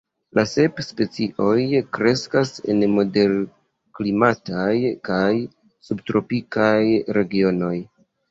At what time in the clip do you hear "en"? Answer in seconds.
2.73-2.79